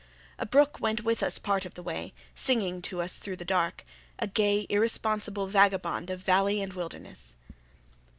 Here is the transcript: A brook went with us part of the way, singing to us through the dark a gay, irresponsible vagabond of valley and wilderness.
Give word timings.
A 0.39 0.47
brook 0.47 0.79
went 0.79 1.03
with 1.03 1.21
us 1.21 1.37
part 1.37 1.63
of 1.63 1.75
the 1.75 1.83
way, 1.83 2.11
singing 2.33 2.81
to 2.81 3.03
us 3.03 3.19
through 3.19 3.35
the 3.35 3.45
dark 3.45 3.85
a 4.17 4.25
gay, 4.25 4.65
irresponsible 4.67 5.45
vagabond 5.45 6.09
of 6.09 6.21
valley 6.23 6.59
and 6.59 6.73
wilderness. 6.73 7.35